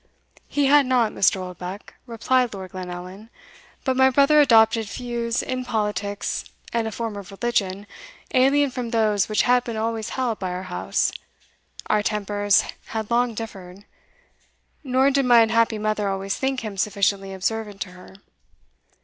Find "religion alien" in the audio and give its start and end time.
7.29-8.71